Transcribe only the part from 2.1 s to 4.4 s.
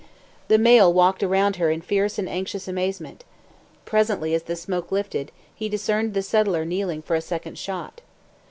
and anxious amazement. Presently,